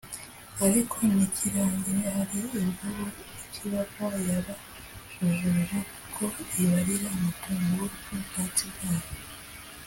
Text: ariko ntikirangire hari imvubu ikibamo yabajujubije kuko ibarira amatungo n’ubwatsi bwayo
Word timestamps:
ariko 0.65 0.97
ntikirangire 1.13 2.01
hari 2.15 2.37
imvubu 2.61 3.05
ikibamo 3.43 4.31
yabajujubije 4.31 5.79
kuko 6.13 6.25
ibarira 6.63 7.07
amatungo 7.17 7.83
n’ubwatsi 8.09 8.65
bwayo 8.73 9.09